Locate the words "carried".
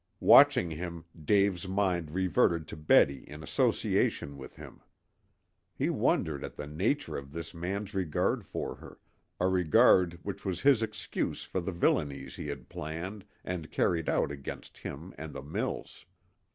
13.69-14.09